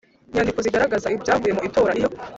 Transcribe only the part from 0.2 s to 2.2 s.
nyandiko zigaragaza ibyavuye mu itora iyo